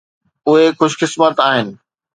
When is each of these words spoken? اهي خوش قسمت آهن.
اهي 0.47 0.65
خوش 0.77 0.93
قسمت 0.99 1.35
آهن. 1.47 1.67